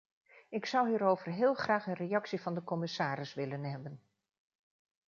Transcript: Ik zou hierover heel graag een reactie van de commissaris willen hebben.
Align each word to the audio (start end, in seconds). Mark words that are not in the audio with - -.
Ik 0.49 0.65
zou 0.65 0.89
hierover 0.89 1.31
heel 1.31 1.53
graag 1.53 1.87
een 1.87 1.93
reactie 1.93 2.41
van 2.41 2.53
de 2.53 2.63
commissaris 2.63 3.33
willen 3.33 3.63
hebben. 3.63 4.01